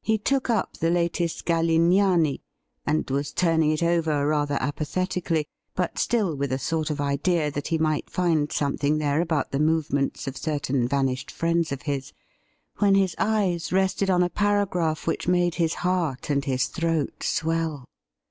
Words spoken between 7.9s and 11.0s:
find something there about the movements of certain